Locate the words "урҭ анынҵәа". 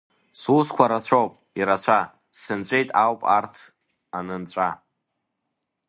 3.35-4.69